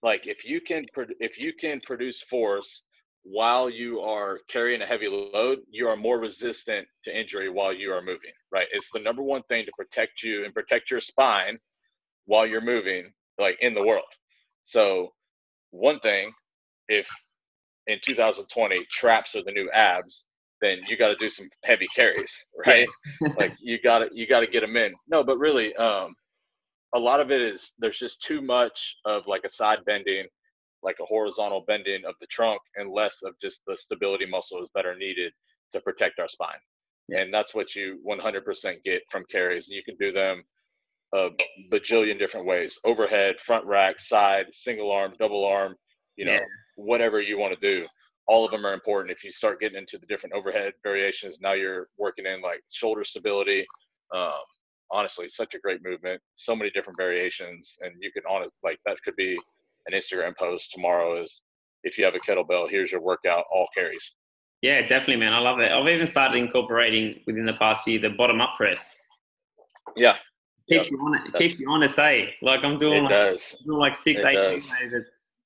[0.00, 0.86] like if you can
[1.18, 2.82] if you can produce force
[3.24, 7.92] while you are carrying a heavy load, you are more resistant to injury while you
[7.92, 8.68] are moving, right?
[8.72, 11.58] It's the number one thing to protect you and protect your spine
[12.26, 14.04] while you're moving, like in the world.
[14.66, 15.12] So,
[15.72, 16.30] one thing,
[16.88, 17.08] if
[17.88, 20.22] in 2020 traps are the new abs,
[20.62, 22.32] then you got to do some heavy carries,
[22.66, 22.88] right?
[23.36, 24.92] like you got to you got to get them in.
[25.08, 26.14] No, but really, um,
[26.94, 30.26] a lot of it is there's just too much of like a side bending
[30.82, 34.86] like a horizontal bending of the trunk and less of just the stability muscles that
[34.86, 35.32] are needed
[35.72, 36.58] to protect our spine.
[37.10, 39.68] And that's what you 100% get from carries.
[39.68, 40.42] And you can do them
[41.12, 41.28] a
[41.72, 45.74] bajillion different ways overhead, front rack, side, single arm, double arm,
[46.16, 46.40] you know, yeah.
[46.76, 47.86] whatever you want to do.
[48.28, 49.10] All of them are important.
[49.10, 53.04] If you start getting into the different overhead variations, now you're working in like shoulder
[53.04, 53.66] stability,
[54.14, 54.32] Um,
[54.90, 56.20] honestly, such a great movement.
[56.36, 59.36] So many different variations, and you can on like that could be
[59.86, 61.22] an Instagram post tomorrow.
[61.22, 61.42] Is
[61.84, 64.00] if you have a kettlebell, here's your workout, all carries.
[64.62, 65.32] Yeah, definitely, man.
[65.32, 65.72] I love it.
[65.72, 68.94] I've even started incorporating within the past year the bottom up press.
[69.96, 70.16] Yeah,
[70.68, 70.92] keeps yep.
[70.92, 71.34] you on it.
[71.34, 72.26] Keeps you honest, eh?
[72.42, 74.58] Like I'm doing, like, I'm doing like six, it eight does.
[74.58, 74.92] days.
[74.92, 75.36] It's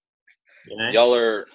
[0.68, 0.90] you know.
[0.90, 1.46] Y'all are.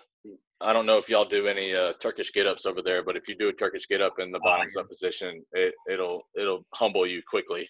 [0.61, 3.29] I don't know if y'all do any uh, Turkish get ups over there, but if
[3.29, 6.65] you do a Turkish get up in the bottoms oh, up position, it, it'll it'll
[6.73, 7.67] humble you quickly.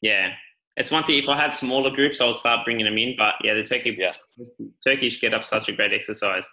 [0.00, 0.32] Yeah,
[0.76, 1.18] it's one thing.
[1.18, 3.14] If I had smaller groups, I'll start bringing them in.
[3.16, 4.14] But yeah, the Turkey yeah.
[4.82, 6.48] Turkish get up such a great exercise.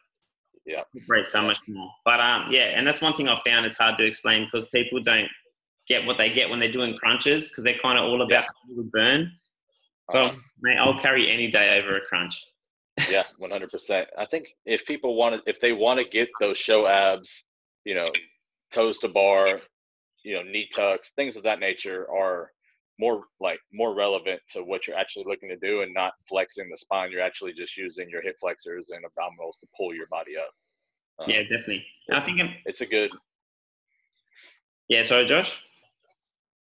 [0.65, 1.89] Yeah, great so much more.
[2.03, 5.01] But um, yeah, and that's one thing I found it's hard to explain because people
[5.01, 5.29] don't
[5.87, 8.83] get what they get when they're doing crunches because they're kind of all about yeah.
[8.91, 9.31] burn.
[10.07, 10.35] But uh-huh.
[10.61, 12.45] mate, I'll carry any day over a crunch.
[13.09, 14.09] yeah, one hundred percent.
[14.17, 17.29] I think if people want to, if they want to get those show abs,
[17.85, 18.11] you know,
[18.73, 19.61] toes to bar,
[20.23, 22.51] you know, knee tucks, things of that nature are
[22.99, 26.77] more like more relevant to what you're actually looking to do and not flexing the
[26.77, 27.11] spine.
[27.11, 30.53] You're actually just using your hip flexors and abdominals to pull your body up.
[31.19, 31.85] Um, yeah, definitely.
[32.11, 33.11] I think I'm, it's a good.
[34.87, 35.61] Yeah, sorry, Josh.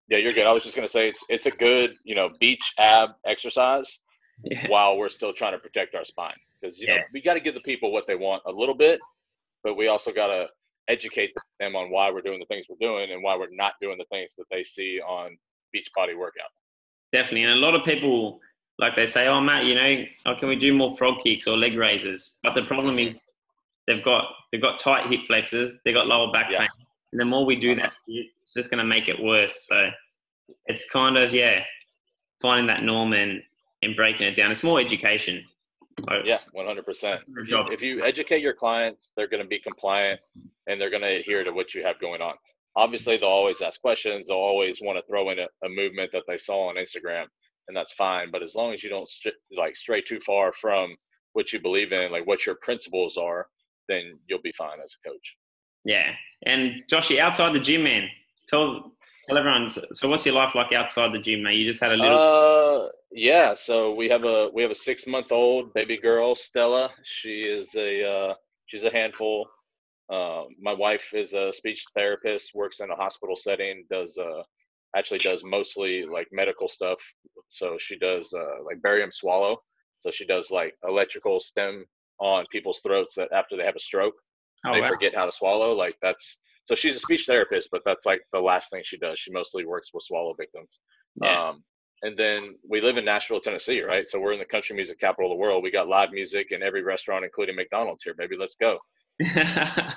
[0.08, 0.46] Yeah, you're good.
[0.46, 3.98] I was just gonna say it's it's a good you know beach ab exercise
[4.44, 4.68] yeah.
[4.68, 6.96] while we're still trying to protect our spine because you yeah.
[6.96, 9.00] know we got to give the people what they want a little bit,
[9.62, 10.46] but we also got to
[10.88, 13.96] educate them on why we're doing the things we're doing and why we're not doing
[13.96, 15.36] the things that they see on
[15.74, 16.52] beach body workout.
[17.12, 18.40] Definitely, and a lot of people
[18.78, 21.56] like they say, "Oh, Matt, you know, oh, can we do more frog kicks or
[21.56, 23.14] leg raises?" But the problem is
[23.86, 26.60] they've got they've got tight hip flexors, they've got lower back yeah.
[26.60, 26.68] pain,
[27.12, 29.66] and the more we do that, it's just going to make it worse.
[29.68, 29.90] So
[30.66, 31.60] it's kind of yeah,
[32.40, 33.42] finding that norm and
[33.82, 34.50] and breaking it down.
[34.50, 35.44] It's more education.
[36.24, 37.20] Yeah, one hundred percent.
[37.28, 40.20] If you educate your clients, they're going to be compliant
[40.66, 42.34] and they're going to adhere to what you have going on.
[42.76, 44.26] Obviously, they'll always ask questions.
[44.28, 47.26] They'll always want to throw in a, a movement that they saw on Instagram,
[47.68, 48.30] and that's fine.
[48.30, 50.96] But as long as you don't st- like stray too far from
[51.34, 53.46] what you believe in, like what your principles are,
[53.88, 55.36] then you'll be fine as a coach.
[55.84, 56.12] Yeah.
[56.46, 58.08] And Joshy, outside the gym, man,
[58.48, 58.92] tell
[59.28, 59.68] tell everyone.
[59.68, 61.54] So, what's your life like outside the gym, man?
[61.54, 62.18] You just had a little.
[62.18, 63.54] Uh, yeah.
[63.54, 66.90] So we have a we have a six month old baby girl, Stella.
[67.04, 68.34] She is a uh,
[68.66, 69.48] she's a handful.
[70.12, 74.42] Uh, my wife is a speech therapist, works in a hospital setting, does uh,
[74.96, 76.98] actually does mostly like medical stuff.
[77.50, 79.58] So she does uh, like barium swallow.
[80.00, 81.84] So she does like electrical stim
[82.20, 84.14] on people's throats that after they have a stroke
[84.66, 84.90] oh, they wow.
[84.90, 85.72] forget how to swallow.
[85.72, 86.36] Like that's
[86.66, 89.18] so she's a speech therapist, but that's like the last thing she does.
[89.18, 90.70] She mostly works with swallow victims.
[91.20, 91.48] Yeah.
[91.48, 91.64] Um,
[92.02, 94.08] and then we live in Nashville, Tennessee, right?
[94.08, 95.62] So we're in the country music capital of the world.
[95.62, 98.14] We got live music in every restaurant, including McDonald's here.
[98.18, 98.78] Maybe let's go.
[99.20, 99.96] yeah,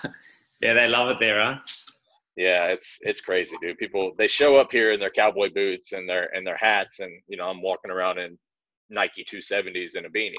[0.62, 1.60] they love it there, huh?
[2.36, 3.77] Yeah, it's it's crazy, dude.
[3.80, 7.12] People they show up here in their cowboy boots and their and their hats, and
[7.27, 8.38] you know I'm walking around in
[8.89, 10.36] Nike 270s and a beanie.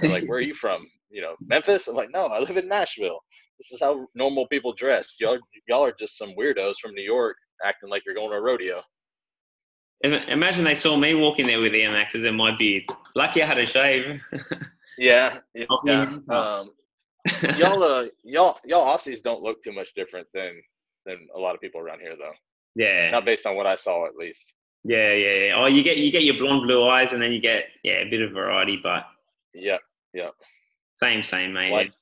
[0.00, 1.86] They're like, "Where are you from?" You know, Memphis.
[1.86, 3.20] I'm like, "No, I live in Nashville."
[3.58, 5.14] this is how normal people dress.
[5.18, 8.40] Y'all, y'all are just some weirdos from New York acting like you're going to a
[8.40, 8.82] rodeo.
[10.02, 12.84] Imagine they saw me walking there with the MXs and my beard.
[13.14, 14.20] Lucky I had a shave.
[14.98, 16.18] yeah, yeah.
[16.28, 16.70] Um,
[17.56, 20.60] y'all, uh, y'all, y'all Aussies don't look too much different than
[21.04, 22.32] than a lot of people around here, though.
[22.74, 23.10] Yeah.
[23.10, 24.44] Not based on what I saw, at least.
[24.84, 25.52] Yeah, yeah, yeah.
[25.56, 28.10] Oh, you get you get your blonde blue eyes, and then you get yeah a
[28.10, 29.04] bit of variety, but.
[29.54, 29.78] Yeah,
[30.12, 30.28] yeah.
[30.96, 31.92] Same, same, mate.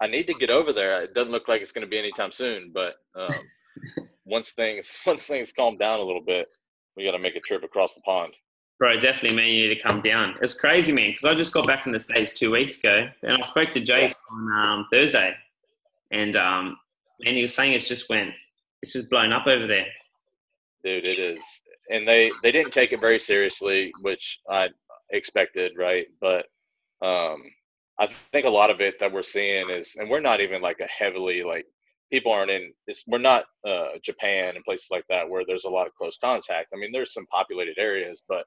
[0.00, 1.02] I need to get over there.
[1.02, 3.30] It doesn't look like it's going to be anytime soon, but um,
[4.24, 6.48] once things once things calm down a little bit,
[6.96, 8.34] we got to make a trip across the pond.
[8.78, 9.48] Bro, definitely, man.
[9.48, 10.34] You need to come down.
[10.42, 13.32] It's crazy, man, because I just got back from the states two weeks ago, and
[13.32, 15.34] I spoke to Jace on um, Thursday,
[16.10, 16.76] and um,
[17.24, 18.32] and he was saying it's just went,
[18.82, 19.86] it's just blown up over there.
[20.84, 21.42] Dude, it is,
[21.90, 24.68] and they they didn't take it very seriously, which I
[25.10, 26.06] expected, right?
[26.20, 26.44] But
[27.02, 27.44] um,
[27.98, 30.80] I think a lot of it that we're seeing is, and we're not even like
[30.80, 31.64] a heavily like
[32.12, 32.72] people aren't in.
[32.86, 36.18] It's we're not uh, Japan and places like that where there's a lot of close
[36.22, 36.68] contact.
[36.74, 38.44] I mean, there's some populated areas, but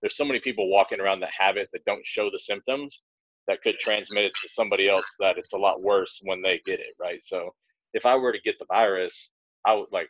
[0.00, 3.00] there's so many people walking around that have it that don't show the symptoms
[3.46, 6.80] that could transmit it to somebody else that it's a lot worse when they get
[6.80, 7.20] it, right?
[7.24, 7.50] So
[7.94, 9.30] if I were to get the virus,
[9.66, 10.08] I would like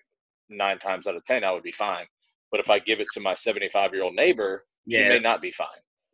[0.51, 2.07] nine times out of ten I would be fine.
[2.51, 5.05] But if I give it to my 75 year old neighbor, yeah.
[5.05, 5.66] he may not be fine,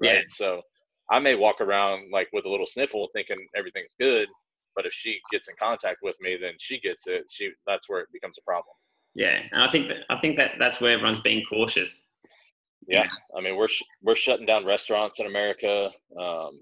[0.03, 0.17] right?
[0.17, 0.21] Yeah.
[0.31, 0.63] So
[1.11, 4.29] I may walk around like with a little sniffle thinking everything's good,
[4.75, 7.25] but if she gets in contact with me, then she gets it.
[7.31, 8.75] She that's where it becomes a problem.
[9.15, 12.07] Yeah, and I think that I think that that's where everyone's being cautious.
[12.89, 15.91] Yeah, I mean we're sh- we're shutting down restaurants in America.
[16.19, 16.61] Um,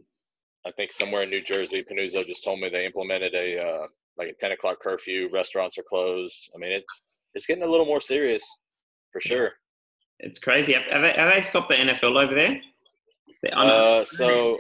[0.65, 4.29] I think somewhere in New Jersey, Panuzzo just told me they implemented a uh, like
[4.29, 5.29] a ten o'clock curfew.
[5.33, 6.39] Restaurants are closed.
[6.55, 7.03] I mean it's
[7.35, 8.45] it's getting a little more serious
[9.13, 9.53] for sure.
[10.21, 10.73] It's crazy.
[10.75, 12.61] Have, have, they, have they stopped the NFL over there?
[13.53, 14.59] Uh, so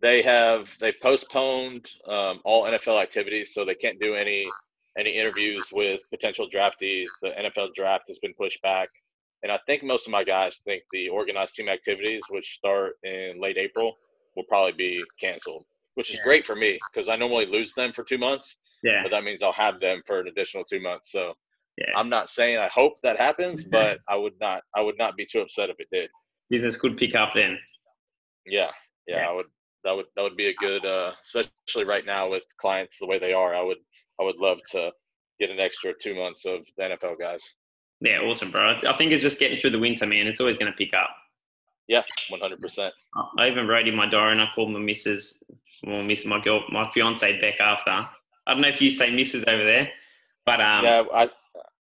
[0.00, 4.44] they have they postponed um, all NFL activities, so they can't do any
[4.98, 7.08] any interviews with potential draftees.
[7.20, 8.88] The NFL draft has been pushed back,
[9.44, 13.38] and I think most of my guys think the organized team activities, which start in
[13.38, 13.94] late April,
[14.34, 15.64] will probably be canceled.
[15.96, 16.24] Which is yeah.
[16.24, 18.56] great for me because I normally lose them for two months.
[18.82, 19.02] Yeah.
[19.02, 21.12] But that means I'll have them for an additional two months.
[21.12, 21.34] So
[21.76, 21.92] yeah.
[21.94, 25.26] I'm not saying I hope that happens, but I would not I would not be
[25.30, 26.08] too upset if it did.
[26.48, 27.58] Business could pick up then.
[28.46, 28.70] Yeah,
[29.06, 29.28] yeah, yeah.
[29.28, 29.46] I would.
[29.84, 33.18] That would that would be a good, uh, especially right now with clients the way
[33.18, 33.54] they are.
[33.54, 33.76] I would
[34.18, 34.90] I would love to
[35.38, 37.42] get an extra two months of the NFL guys.
[38.00, 38.76] Yeah, awesome, bro.
[38.86, 40.26] I think it's just getting through the winter, man.
[40.26, 41.10] It's always going to pick up.
[41.86, 42.94] Yeah, one hundred percent.
[43.38, 45.42] I even wrote in my diary and I called my missus,
[45.86, 47.90] well, miss my girl, my fiance back after.
[47.90, 48.08] I
[48.52, 49.90] don't know if you say missus over there,
[50.46, 50.84] but um.
[50.84, 51.28] Yeah, I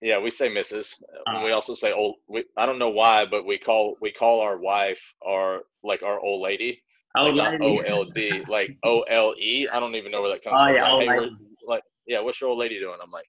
[0.02, 0.88] yeah, we say Mrs.
[1.26, 2.18] Uh, we also say old.
[2.28, 6.20] We, I don't know why, but we call we call our wife our like our
[6.20, 6.84] old lady.
[7.18, 7.80] Old like lady.
[7.80, 9.68] O L D, like O L E.
[9.74, 10.76] I don't even know where that comes oh, from.
[10.76, 11.30] Yeah, like, hey,
[11.66, 12.98] like, yeah, what's your old lady doing?
[13.02, 13.26] I'm like,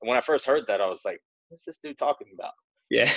[0.00, 1.20] when I first heard that, I was like,
[1.52, 2.52] what's this dude talking about?
[2.90, 3.10] Yeah.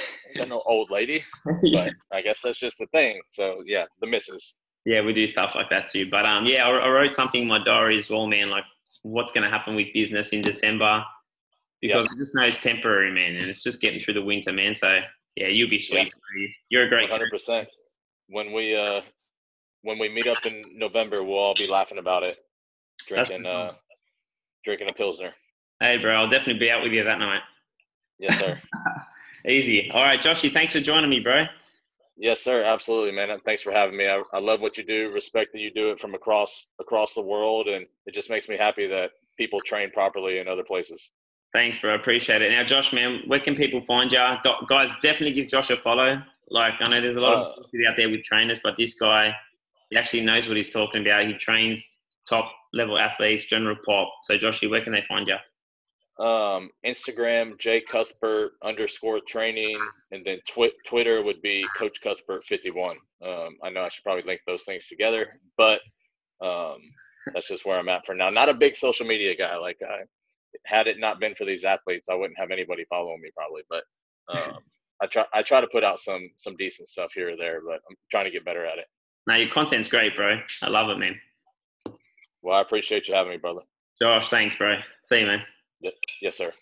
[0.47, 1.23] No old lady,
[1.63, 1.89] yeah.
[2.09, 3.19] but I guess that's just the thing.
[3.33, 4.53] So yeah, the misses.
[4.85, 6.09] Yeah, we do stuff like that too.
[6.09, 8.49] But um, yeah, I, I wrote something in my diary as well, man.
[8.49, 8.63] Like,
[9.01, 11.03] what's going to happen with business in December?
[11.81, 12.11] because yep.
[12.13, 14.75] it just knows temporary, man, and it's just getting through the winter, man.
[14.75, 14.99] So
[15.35, 16.13] yeah, you'll be sweet.
[16.69, 17.09] You're a great.
[17.09, 17.67] Hundred percent.
[18.27, 19.01] When we uh
[19.83, 22.37] when we meet up in November, we'll all be laughing about it,
[23.07, 23.73] drinking uh
[24.63, 25.33] drinking a pilsner.
[25.79, 27.41] Hey, bro, I'll definitely be out with you that night.
[28.19, 28.61] Yes, sir.
[29.47, 29.91] Easy.
[29.93, 31.45] All right, Joshy, thanks for joining me, bro.
[32.17, 32.63] Yes, sir.
[32.63, 33.37] Absolutely, man.
[33.45, 34.07] Thanks for having me.
[34.07, 35.11] I, I love what you do.
[35.13, 38.57] Respect that you do it from across across the world, and it just makes me
[38.57, 41.09] happy that people train properly in other places.
[41.53, 41.95] Thanks, bro.
[41.95, 42.51] Appreciate it.
[42.51, 44.19] Now, Josh, man, where can people find you?
[44.43, 46.21] Do- guys, definitely give Josh a follow.
[46.49, 48.95] Like, I know there's a lot uh, of people out there with trainers, but this
[48.95, 49.33] guy,
[49.89, 51.25] he actually knows what he's talking about.
[51.25, 51.93] He trains
[52.27, 54.09] top level athletes, general pop.
[54.23, 55.37] So, Joshy, where can they find you?
[56.17, 59.75] Um, Instagram, J Cuthbert underscore training,
[60.11, 62.95] and then twi- Twitter would be Coach Cuthbert 51.
[63.21, 65.25] Um, I know I should probably link those things together,
[65.57, 65.81] but
[66.41, 66.77] um,
[67.33, 68.29] that's just where I'm at for now.
[68.29, 69.57] Not a big social media guy.
[69.57, 70.03] Like I,
[70.65, 73.63] had it not been for these athletes, I wouldn't have anybody following me probably.
[73.69, 73.83] But
[74.37, 74.59] um,
[75.01, 77.81] I try I try to put out some some decent stuff here or there, but
[77.89, 78.85] I'm trying to get better at it.
[79.27, 80.39] Now your content's great, bro.
[80.61, 81.19] I love it, man.
[82.41, 83.61] Well, I appreciate you having me, brother.
[84.01, 84.75] Josh, thanks, bro.
[85.03, 85.41] See you, man.
[86.21, 86.53] Yes, sir.